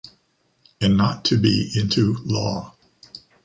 [0.81, 2.73] And not to be into law.